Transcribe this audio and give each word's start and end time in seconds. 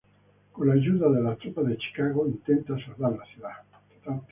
Con 0.51 0.67
la 0.67 0.73
ayuda 0.73 1.07
de 1.09 1.21
las 1.21 1.37
tropas 1.37 1.67
de 1.67 1.77
Chicago 1.77 2.25
intenta 2.25 2.73
salvar 2.83 3.11
la 3.19 3.25
ciudad. 3.25 3.57